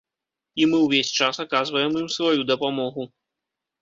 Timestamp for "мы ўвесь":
0.69-1.11